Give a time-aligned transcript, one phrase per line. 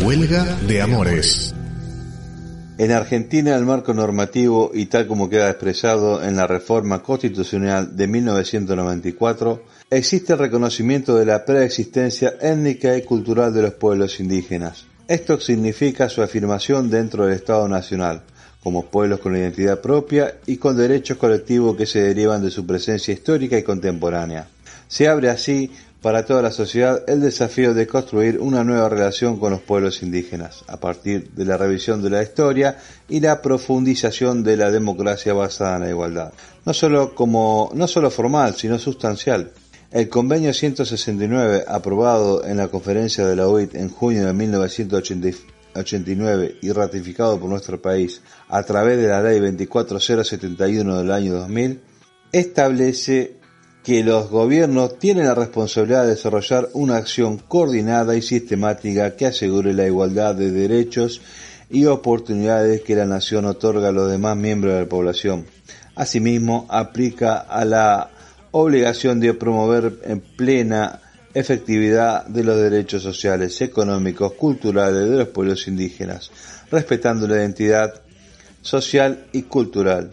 [0.00, 1.52] Huelga de Amores.
[2.78, 8.06] En Argentina, el marco normativo y tal como queda expresado en la reforma constitucional de
[8.06, 14.86] 1994, existe el reconocimiento de la preexistencia étnica y cultural de los pueblos indígenas.
[15.08, 18.22] Esto significa su afirmación dentro del Estado Nacional,
[18.62, 23.12] como pueblos con identidad propia y con derechos colectivos que se derivan de su presencia
[23.12, 24.46] histórica y contemporánea.
[24.86, 25.70] Se abre así
[26.04, 30.62] para toda la sociedad el desafío de construir una nueva relación con los pueblos indígenas,
[30.66, 32.76] a partir de la revisión de la historia
[33.08, 36.34] y la profundización de la democracia basada en la igualdad.
[36.66, 39.52] No solo como, no solo formal, sino sustancial.
[39.90, 46.70] El convenio 169, aprobado en la conferencia de la OIT en junio de 1989 y
[46.72, 51.80] ratificado por nuestro país a través de la ley 24071 del año 2000,
[52.30, 53.42] establece
[53.84, 59.74] que los gobiernos tienen la responsabilidad de desarrollar una acción coordinada y sistemática que asegure
[59.74, 61.20] la igualdad de derechos
[61.68, 65.44] y oportunidades que la nación otorga a los demás miembros de la población.
[65.94, 68.10] Asimismo, aplica a la
[68.52, 71.00] obligación de promover en plena
[71.34, 76.30] efectividad de los derechos sociales, económicos, culturales de los pueblos indígenas,
[76.70, 78.00] respetando la identidad
[78.62, 80.10] social y cultural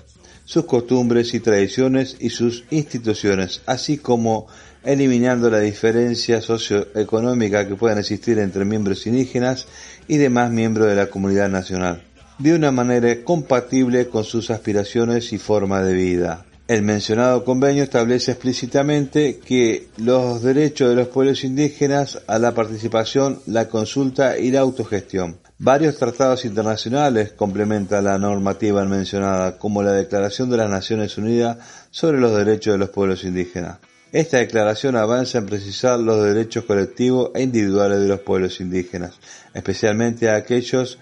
[0.52, 4.48] sus costumbres y tradiciones y sus instituciones, así como
[4.84, 9.66] eliminando la diferencia socioeconómica que puedan existir entre miembros indígenas
[10.10, 12.04] y demás miembros de la comunidad nacional,
[12.38, 16.46] de una manera compatible con sus aspiraciones y forma de vida.
[16.68, 23.40] El mencionado convenio establece explícitamente que los derechos de los pueblos indígenas a la participación,
[23.46, 30.50] la consulta y la autogestión, Varios tratados internacionales complementan la normativa mencionada, como la Declaración
[30.50, 31.60] de las Naciones Unidas
[31.92, 33.78] sobre los Derechos de los Pueblos Indígenas.
[34.12, 39.20] Esta declaración avanza en precisar los derechos colectivos e individuales de los pueblos indígenas,
[39.54, 40.98] especialmente a aquellos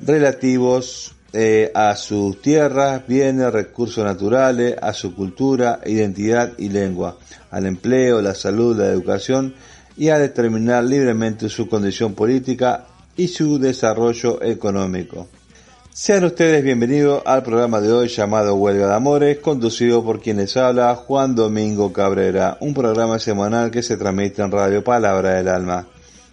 [0.00, 7.18] relativos eh, a sus tierras, bienes, recursos naturales, a su cultura, identidad y lengua,
[7.52, 9.54] al empleo, la salud, la educación
[9.96, 15.28] y a determinar libremente su condición política y su desarrollo económico.
[15.92, 20.94] Sean ustedes bienvenidos al programa de hoy llamado Huelga de Amores, conducido por quienes habla
[20.94, 25.86] Juan Domingo Cabrera, un programa semanal que se transmite en Radio Palabra del Alma.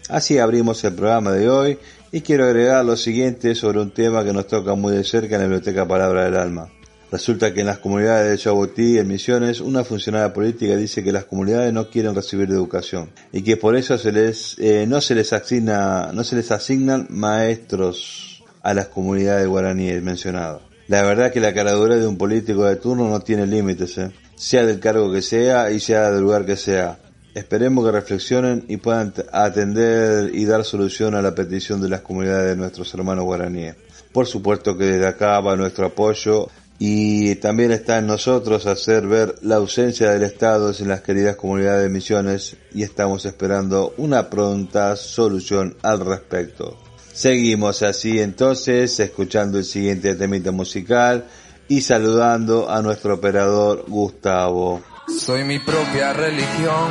[0.09, 1.79] Así abrimos el programa de hoy
[2.11, 5.43] y quiero agregar lo siguiente sobre un tema que nos toca muy de cerca en
[5.43, 6.69] la Biblioteca Palabra del Alma.
[7.13, 11.25] Resulta que en las comunidades de Chabotí, en Misiones, una funcionaria política dice que las
[11.25, 15.31] comunidades no quieren recibir educación y que por eso se les, eh, no se les
[15.31, 20.63] asigna, no se les asignan maestros a las comunidades guaraníes mencionadas.
[20.88, 24.12] La verdad que la caradura de un político de turno no tiene límites, ¿eh?
[24.34, 26.97] sea del cargo que sea y sea del lugar que sea.
[27.35, 32.50] Esperemos que reflexionen y puedan atender y dar solución a la petición de las comunidades
[32.50, 33.75] de nuestros hermanos guaraníes.
[34.12, 39.35] Por supuesto que desde acá va nuestro apoyo y también está en nosotros hacer ver
[39.41, 44.95] la ausencia del Estado en las queridas comunidades de misiones y estamos esperando una pronta
[44.95, 46.78] solución al respecto.
[47.13, 51.28] Seguimos así entonces, escuchando el siguiente temita musical
[51.67, 54.81] y saludando a nuestro operador Gustavo.
[55.19, 56.90] Soy mi propia religión,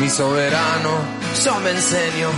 [0.00, 0.90] mi soberano,
[1.44, 2.28] yo me enseño.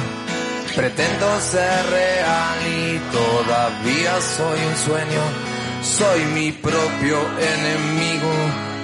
[0.75, 8.33] Pretendo ser real y todavía soy un sueño soy mi propio enemigo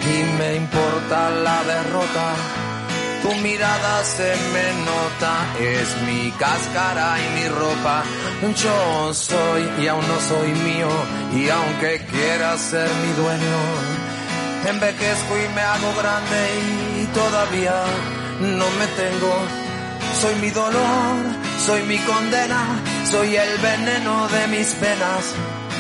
[0.03, 2.34] y me importa la derrota.
[3.22, 8.02] Tu mirada se me nota, es mi cáscara y mi ropa.
[8.56, 10.88] Yo soy y aún no soy mío
[11.34, 13.58] y aunque quiera ser mi dueño,
[14.66, 17.84] envejezco y me hago grande y todavía
[18.40, 19.34] no me tengo.
[20.20, 21.16] Soy mi dolor,
[21.64, 25.34] soy mi condena, soy el veneno de mis penas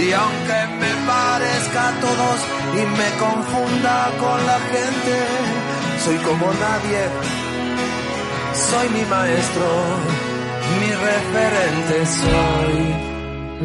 [0.00, 2.38] Y aunque me parezca a todos
[2.74, 5.14] y me confunda con la gente,
[6.04, 7.02] soy como nadie.
[8.54, 9.66] Soy mi maestro,
[10.80, 13.12] mi referente, soy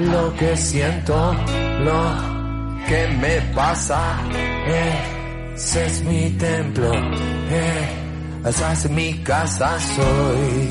[0.05, 1.35] lo que siento,
[1.83, 2.01] lo
[2.87, 4.17] que me pasa.
[5.55, 6.91] Ese es mi templo,
[8.45, 10.69] esa es mi casa, soy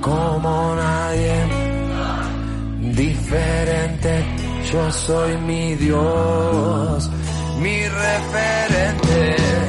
[0.00, 1.34] como nadie,
[2.92, 4.24] diferente,
[4.72, 7.10] yo soy mi Dios,
[7.60, 9.59] mi referente.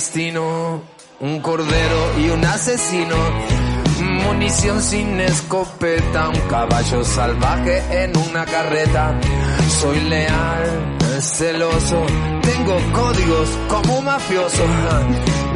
[0.00, 0.82] Clandestino,
[1.20, 3.16] un cordero y un asesino.
[4.00, 9.20] Munición sin escopeta, un caballo salvaje en una carreta.
[9.80, 12.06] Soy leal, celoso,
[12.40, 14.64] tengo códigos como un mafioso.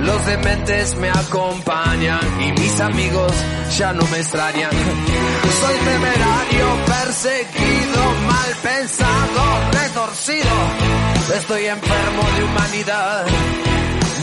[0.00, 3.32] Los dementes me acompañan y mis amigos
[3.78, 4.70] ya no me extrañan.
[4.70, 9.42] Soy temerario, perseguido, mal pensado,
[9.72, 10.94] retorcido.
[11.34, 13.26] Estoy enfermo de humanidad,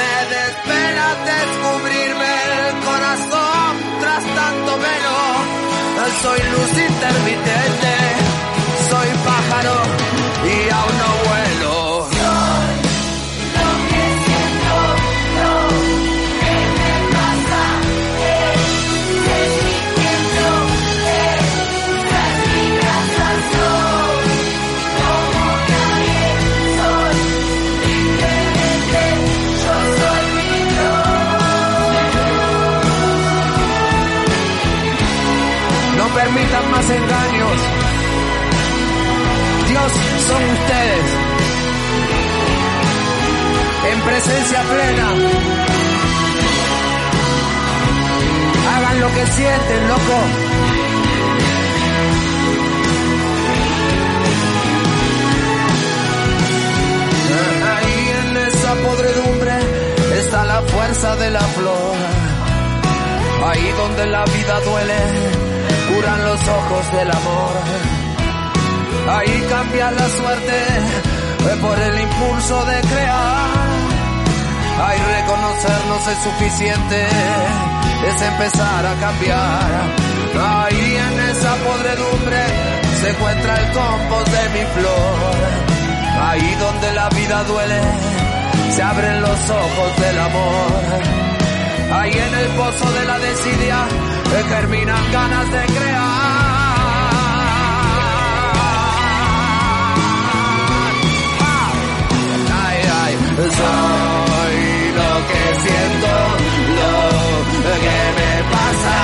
[0.00, 3.70] Me desespera descubrirme el corazón
[4.00, 5.20] tras tanto velo.
[6.22, 7.92] Soy luz intermitente,
[8.90, 10.09] soy pájaro
[36.80, 37.58] más engaños.
[39.68, 39.92] Dios
[40.28, 41.06] son ustedes.
[43.92, 45.08] En presencia plena.
[48.72, 50.18] Hagan lo que sienten, loco.
[57.74, 59.52] Ahí en esa podredumbre
[60.20, 61.96] está la fuerza de la flor.
[63.48, 65.49] Ahí donde la vida duele,
[66.00, 67.52] curan los ojos del amor.
[69.08, 70.56] Ahí cambia la suerte
[71.50, 73.68] eh, por el impulso de crear.
[74.86, 77.06] Ahí reconocernos es suficiente,
[78.08, 79.70] es empezar a cambiar.
[80.40, 82.42] Ahí en esa podredumbre
[83.00, 85.34] se encuentra el compost de mi flor.
[86.22, 87.80] Ahí donde la vida duele,
[88.70, 91.19] se abren los ojos del amor.
[91.92, 96.20] Ahí en el pozo de la desidia eh, germinan ganas de crear.
[102.64, 103.12] Ay, ay,
[103.58, 104.56] soy
[105.00, 106.12] lo que siento,
[107.66, 108.98] lo que me pasa.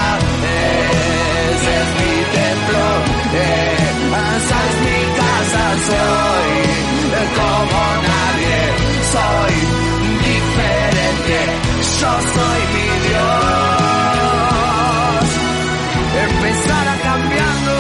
[1.51, 2.85] Ese es mi templo,
[4.37, 5.65] esa es mi casa.
[5.89, 6.77] Soy
[7.35, 8.59] como nadie,
[9.13, 9.66] soy.
[12.07, 13.67] Yo soy mi Dios.
[16.29, 17.75] Empezar cambiando.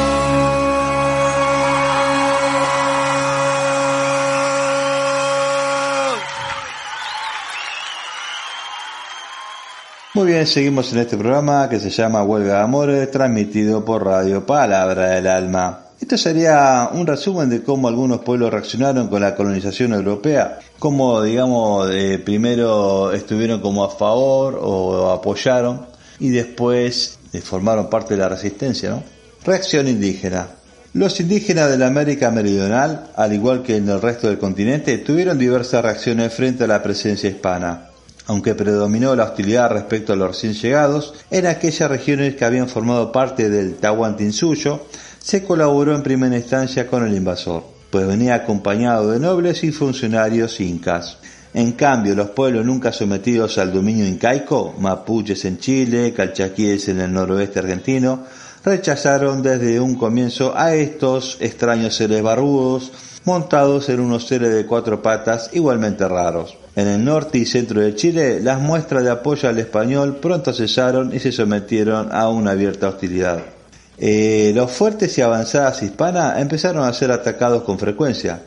[10.14, 14.44] Muy bien, seguimos en este programa que se llama Huelga de Amores, transmitido por Radio
[14.44, 15.85] Palabra del Alma.
[16.06, 21.90] Esto sería un resumen de cómo algunos pueblos reaccionaron con la colonización europea, cómo, digamos,
[21.92, 25.84] eh, primero estuvieron como a favor o apoyaron
[26.20, 29.02] y después eh, formaron parte de la resistencia, ¿no?
[29.44, 30.46] Reacción indígena.
[30.92, 35.36] Los indígenas de la América Meridional, al igual que en el resto del continente, tuvieron
[35.36, 37.88] diversas reacciones frente a la presencia hispana
[38.26, 43.12] aunque predominó la hostilidad respecto a los recién llegados, en aquellas regiones que habían formado
[43.12, 44.84] parte del Tahuantinsuyo,
[45.26, 50.60] se colaboró en primera instancia con el invasor, pues venía acompañado de nobles y funcionarios
[50.60, 51.18] incas.
[51.52, 57.12] En cambio, los pueblos nunca sometidos al dominio incaico, mapuches en Chile, calchaquíes en el
[57.12, 58.22] noroeste argentino,
[58.64, 62.92] rechazaron desde un comienzo a estos extraños seres barbudos
[63.24, 66.56] montados en unos seres de cuatro patas igualmente raros.
[66.76, 71.12] En el norte y centro de Chile, las muestras de apoyo al español pronto cesaron
[71.12, 73.55] y se sometieron a una abierta hostilidad.
[73.98, 78.42] Eh, los fuertes y avanzadas hispanas empezaron a ser atacados con frecuencia,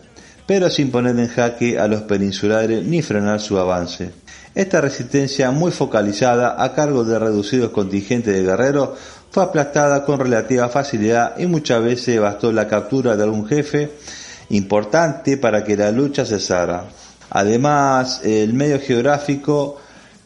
[0.46, 4.12] pero sin poner en jaque a los peninsulares ni frenar su avance.
[4.54, 8.98] Esta resistencia muy focalizada a cargo de reducidos contingentes de guerreros
[9.32, 13.92] fue aplastada con relativa facilidad y muchas veces bastó la captura de algún jefe
[14.50, 16.86] importante para que la lucha cesara.
[17.30, 19.78] Además, el medio geográfico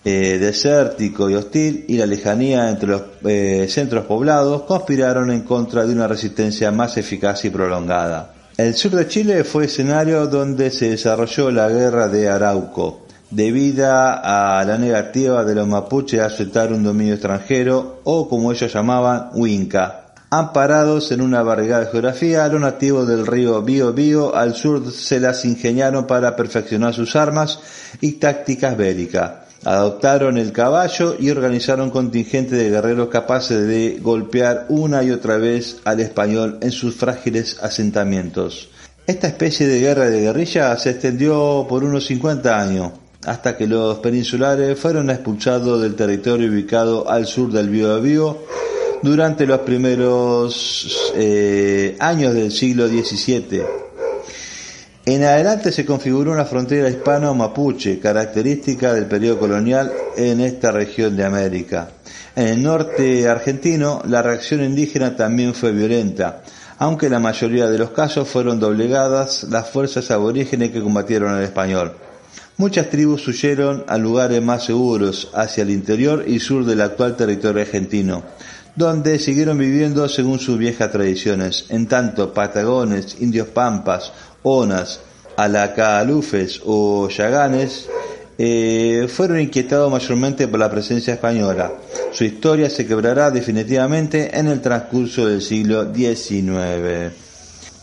[0.06, 5.86] eh, desértico y hostil y la lejanía entre los eh, centros poblados conspiraron en contra
[5.86, 8.34] de una resistencia más eficaz y prolongada.
[8.58, 14.64] El sur de Chile fue escenario donde se desarrolló la guerra de Arauco, debido a
[14.68, 20.04] la negativa de los mapuches a aceptar un dominio extranjero o como ellos llamaban, Winca,
[20.36, 25.46] Amparados en una variedad de geografía, los nativos del río Bío al sur se las
[25.46, 27.60] ingeniaron para perfeccionar sus armas
[28.02, 29.43] y tácticas bélicas.
[29.66, 35.78] Adoptaron el caballo y organizaron contingentes de guerreros capaces de golpear una y otra vez
[35.86, 38.70] al español en sus frágiles asentamientos.
[39.08, 42.92] Esta especie de guerra de guerrilla se extendió por unos 50 años,
[43.26, 48.40] hasta que los peninsulares fueron expulsados del territorio ubicado al sur del Bío
[49.02, 53.83] durante los primeros eh, años del siglo XVII.
[55.06, 61.26] En adelante se configuró una frontera hispano-mapuche, característica del periodo colonial en esta región de
[61.26, 61.90] América.
[62.38, 66.42] En el norte argentino, la reacción indígena también fue violenta,
[66.78, 71.98] aunque la mayoría de los casos fueron doblegadas las fuerzas aborígenes que combatieron al español.
[72.56, 77.62] Muchas tribus huyeron a lugares más seguros, hacia el interior y sur del actual territorio
[77.62, 78.24] argentino,
[78.76, 85.00] donde siguieron viviendo según sus viejas tradiciones, en tanto patagones, indios pampas, onas,
[85.36, 87.90] alacalufes o yaganes
[88.38, 91.72] eh, fueron inquietados mayormente por la presencia española.
[92.12, 97.14] Su historia se quebrará definitivamente en el transcurso del siglo XIX.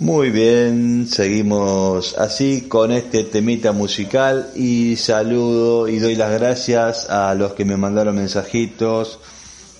[0.00, 7.34] Muy bien, seguimos así con este temita musical y saludo y doy las gracias a
[7.34, 9.18] los que me mandaron mensajitos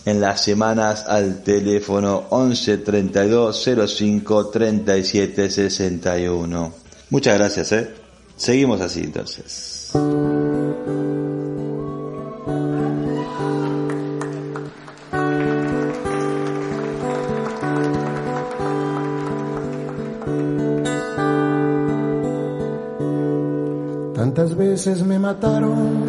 [0.05, 6.73] en las semanas al teléfono 11 32 05 37 61.
[7.11, 7.91] Muchas gracias, eh.
[8.37, 9.91] Seguimos así entonces.
[24.15, 26.01] Tantas veces me mataron,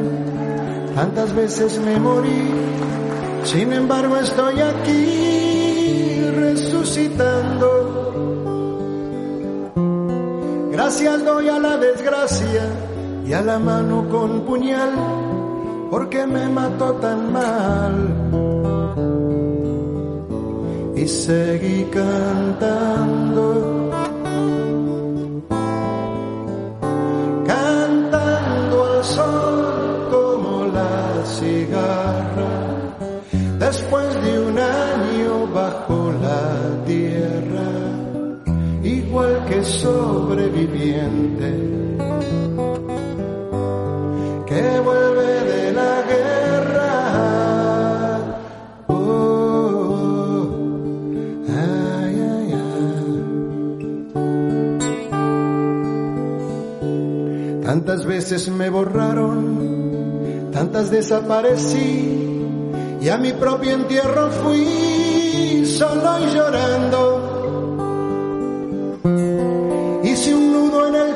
[0.96, 3.01] tantas veces me morí
[3.44, 7.68] sin embargo estoy aquí resucitando.
[10.72, 12.64] Gracias doy a la desgracia
[13.26, 14.92] y a la mano con puñal,
[15.90, 18.18] porque me mató tan mal.
[20.96, 23.90] Y seguí cantando.
[27.46, 29.51] Cantando al sol
[39.22, 41.50] igual que sobreviviente
[44.48, 46.92] que vuelve de la guerra.
[48.88, 50.50] Oh,
[51.48, 53.22] ay, ay, ay.
[57.64, 62.18] Tantas veces me borraron, tantas desaparecí
[63.02, 67.11] y a mi propio entierro fui solo y llorando.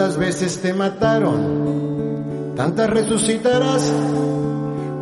[0.00, 3.92] Tantas veces te mataron tantas resucitarás,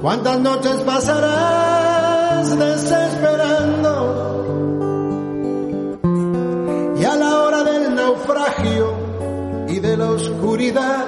[0.03, 3.95] cuántas noches pasarás desesperando.
[6.99, 8.93] Y a la hora del naufragio
[9.69, 11.07] y de la oscuridad,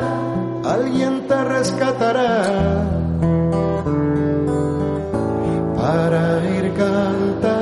[0.64, 2.84] alguien te rescatará
[5.74, 7.59] para ir cantando.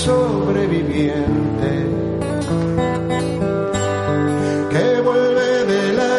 [0.00, 1.70] Sobreviviente.
[4.70, 6.10] Que vuelve de la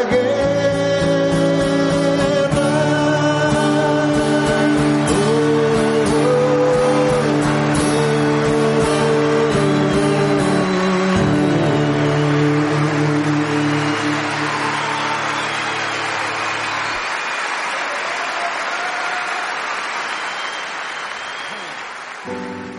[22.23, 22.70] Catalina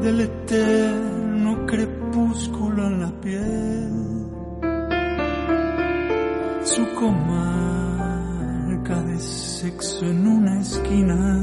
[0.00, 3.90] del eterno crepúsculo en la piel,
[6.62, 7.42] su comarca
[9.02, 11.42] de sexo en una esquina,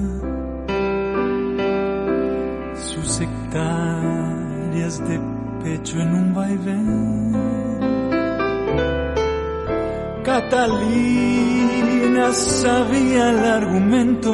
[2.74, 5.20] sus hectáreas de
[5.62, 7.75] pecho en un vaivén.
[10.38, 14.34] Catalina sabía el argumento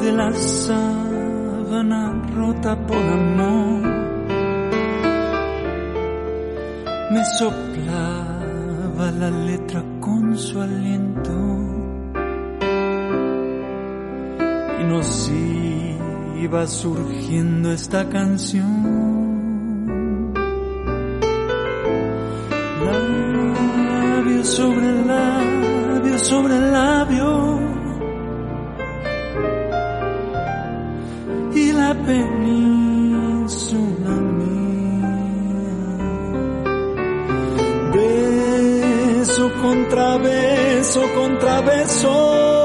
[0.00, 3.82] de la sábana rota por amor.
[7.12, 11.30] Me soplaba la letra con su aliento
[14.80, 15.30] y nos
[16.42, 18.97] iba surgiendo esta canción.
[26.28, 27.58] Sobre labio.
[31.54, 35.16] Y la península mía.
[37.94, 42.57] Beso contra beso contra beso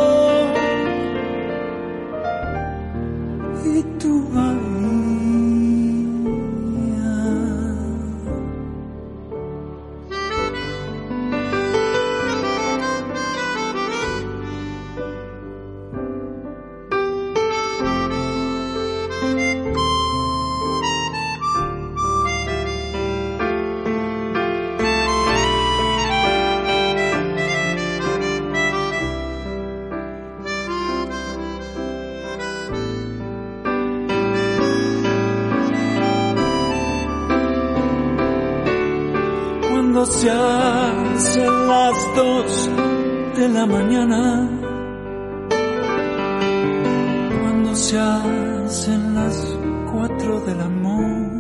[43.53, 44.49] la mañana,
[47.39, 49.57] cuando se hacen las
[49.91, 51.31] cuatro del amor,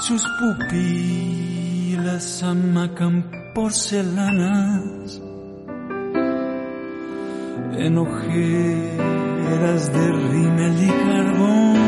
[0.00, 0.22] sus
[0.68, 5.22] pupilas amacan porcelanas
[7.78, 11.80] en ojeras de rímel y carbón.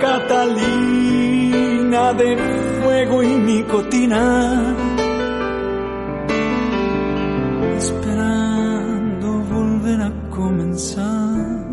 [0.00, 0.84] Catalina
[2.14, 2.65] de
[2.96, 4.74] fuego y nicotina,
[7.76, 11.66] esperando volver a comenzar.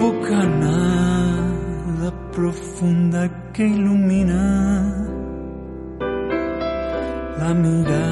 [0.00, 1.30] Bocanada
[2.32, 4.42] profunda que ilumina
[7.38, 8.11] la mirada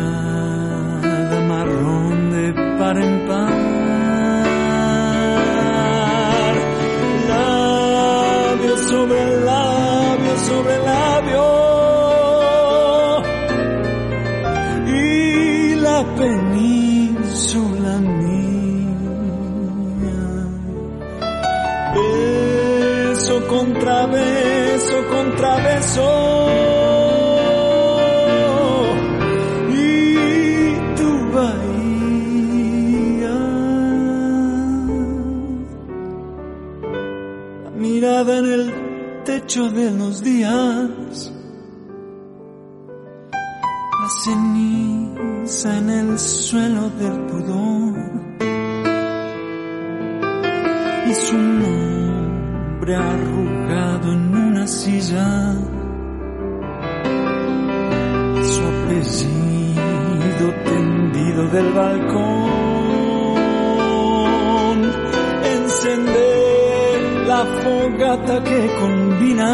[67.40, 69.50] la fogata que combina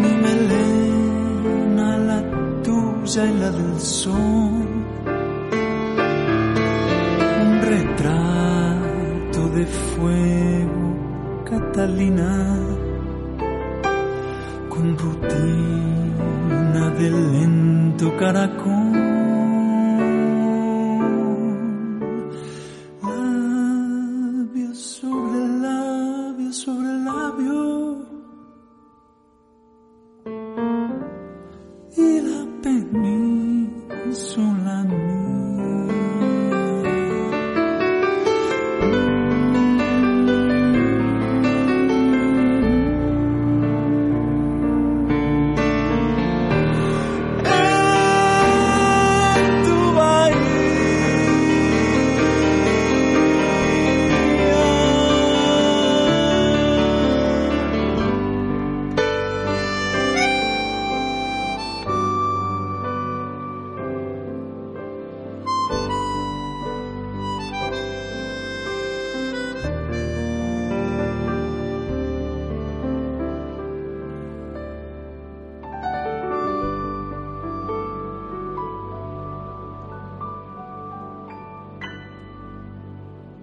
[0.00, 2.20] mi melena, la
[2.62, 4.68] tuya y la del sol.
[7.44, 10.84] Un retrato de fuego,
[11.50, 12.32] Catalina,
[14.68, 18.83] con rutina de lento caracol.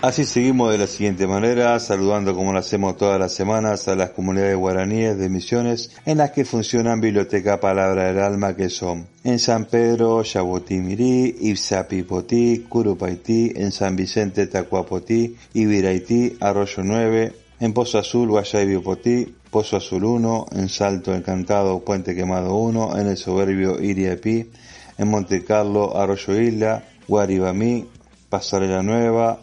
[0.02, 4.10] Así seguimos de la siguiente manera, saludando como lo hacemos todas las semanas a las
[4.10, 9.38] comunidades guaraníes de Misiones en las que funcionan Biblioteca Palabra del Alma que son en
[9.38, 18.30] San Pedro, Yaguatimirí, Ipsapipotí, Curupaití, en San Vicente, Tacuapotí, Ibiraití, Arroyo 9, en Pozo Azul,
[18.30, 24.50] Guayabiopotí, Pozo Azul 1, en Salto Encantado, Puente Quemado 1, en el soberbio Iriapí,
[24.98, 27.88] en Monte Carlo, Arroyo Isla, Guaribamí,
[28.30, 29.38] Pasarela Nueva,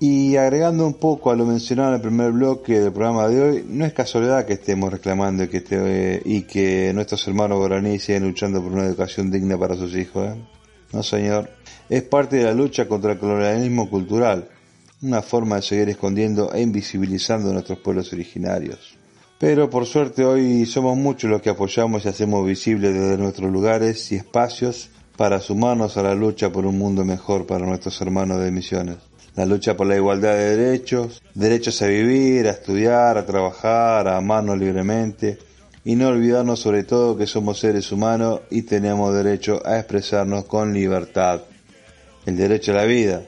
[0.00, 3.64] y agregando un poco a lo mencionado en el primer bloque del programa de hoy,
[3.68, 8.84] no es casualidad que estemos reclamando y que, nuestros hermanos guaraníes sigan luchando por una
[8.84, 10.28] educación digna para sus hijos.
[10.28, 10.40] ¿eh?
[10.92, 11.50] No, señor.
[11.88, 14.48] Es parte de la lucha contra el colonialismo cultural,
[15.02, 18.96] una forma de seguir escondiendo e invisibilizando a nuestros pueblos originarios.
[19.38, 24.12] Pero por suerte hoy somos muchos los que apoyamos y hacemos visibles desde nuestros lugares
[24.12, 28.50] y espacios para sumarnos a la lucha por un mundo mejor para nuestros hermanos de
[28.50, 29.07] misiones.
[29.38, 34.16] La lucha por la igualdad de derechos, derechos a vivir, a estudiar, a trabajar, a
[34.16, 35.38] amarnos libremente
[35.84, 40.74] y no olvidarnos sobre todo que somos seres humanos y tenemos derecho a expresarnos con
[40.74, 41.42] libertad.
[42.26, 43.22] El derecho a la vida.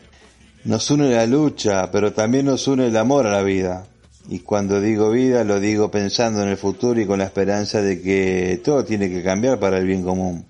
[0.64, 3.86] Nos une la lucha, pero también nos une el amor a la vida.
[4.28, 8.02] Y cuando digo vida, lo digo pensando en el futuro y con la esperanza de
[8.02, 10.44] que todo tiene que cambiar para el bien común.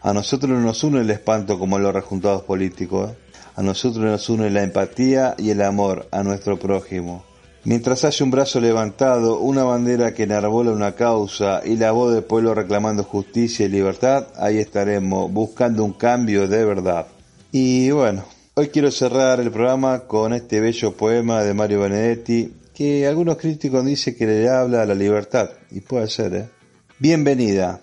[0.00, 3.10] A nosotros no nos une el espanto como los rejuntados políticos.
[3.10, 3.31] ¿eh?
[3.54, 7.24] A nosotros nos une la empatía y el amor a nuestro prójimo.
[7.64, 12.24] Mientras haya un brazo levantado, una bandera que enarbola una causa y la voz del
[12.24, 17.06] pueblo reclamando justicia y libertad, ahí estaremos buscando un cambio de verdad.
[17.52, 23.06] Y bueno, hoy quiero cerrar el programa con este bello poema de Mario Benedetti que
[23.06, 26.48] algunos críticos dicen que le habla a la libertad, y puede ser, ¿eh?
[26.98, 27.80] Bienvenida.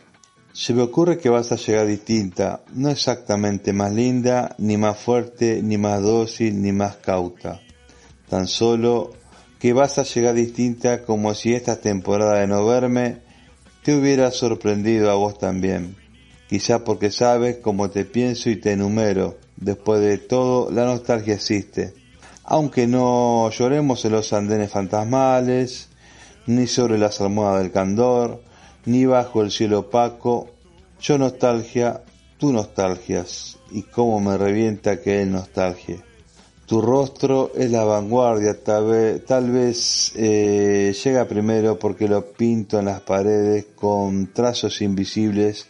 [0.52, 5.62] Se me ocurre que vas a llegar distinta, no exactamente más linda, ni más fuerte,
[5.62, 7.62] ni más dócil, ni más cauta.
[8.30, 9.12] Tan solo
[9.60, 13.20] que vas a llegar distinta como si esta temporada de no verme
[13.84, 15.96] te hubiera sorprendido a vos también.
[16.50, 19.38] Quizá porque sabes cómo te pienso y te enumero.
[19.56, 21.94] Después de todo, la nostalgia existe.
[22.44, 25.90] Aunque no lloremos en los andenes fantasmales,
[26.48, 28.42] ni sobre las almohadas del candor,
[28.86, 30.50] ni bajo el cielo opaco,
[31.02, 32.04] yo nostalgia,
[32.38, 36.02] tú nostalgias, y cómo me revienta que él nostalgie.
[36.66, 42.78] Tu rostro es la vanguardia, tal vez, tal vez eh, llega primero porque lo pinto
[42.78, 45.66] en las paredes con trazos invisibles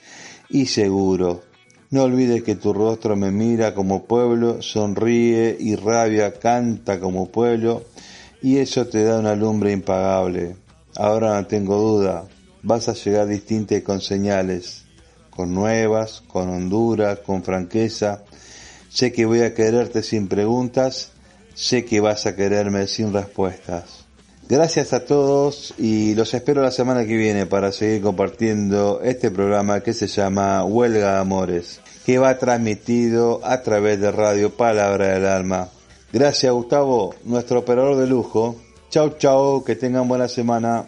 [0.50, 1.42] y seguro.
[1.92, 7.84] No olvides que tu rostro me mira como pueblo, sonríe y rabia, canta como pueblo,
[8.42, 10.58] y eso te da una lumbre impagable.
[10.98, 12.28] Ahora no tengo duda,
[12.64, 14.84] vas a llegar distinta y con señales,
[15.30, 18.24] con nuevas, con honduras, con franqueza.
[18.90, 21.12] Sé que voy a quererte sin preguntas,
[21.54, 24.06] sé que vas a quererme sin respuestas.
[24.50, 29.82] Gracias a todos y los espero la semana que viene para seguir compartiendo este programa
[29.82, 35.28] que se llama Huelga de Amores, que va transmitido a través de Radio Palabra del
[35.28, 35.70] Alma.
[36.12, 38.56] Gracias Gustavo, nuestro operador de lujo.
[38.90, 40.88] Chau chau, que tengan buena semana.